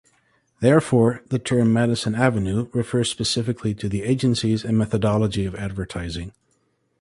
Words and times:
Therefore, 0.61 1.21
the 1.27 1.37
term 1.37 1.71
"Madison 1.71 2.15
Avenue" 2.15 2.69
refers 2.73 3.11
specifically 3.11 3.75
to 3.75 3.87
the 3.87 4.01
agencies, 4.01 4.65
and 4.65 4.75
methodology 4.75 5.45
of 5.45 5.53
advertising. 5.53 6.31